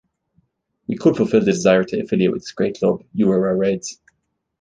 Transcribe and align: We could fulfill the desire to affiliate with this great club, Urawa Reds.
We 0.87 0.97
could 0.97 1.15
fulfill 1.15 1.41
the 1.41 1.45
desire 1.51 1.83
to 1.83 1.99
affiliate 2.03 2.31
with 2.31 2.41
this 2.41 2.53
great 2.53 2.79
club, 2.79 3.03
Urawa 3.15 3.55
Reds. 3.55 4.01